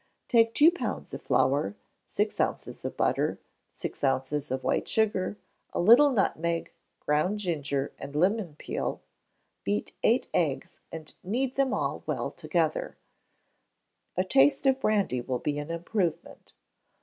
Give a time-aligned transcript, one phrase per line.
[0.27, 3.39] Take two pounds of flour, six ounces of butter,
[3.75, 5.37] six ounces of white sugar,
[5.73, 9.03] a little nutmeg, ground ginger, and lemon peel;
[9.63, 12.97] beat eight eggs, and knead them all well together;
[14.17, 16.53] a taste of brandy will be an improvement.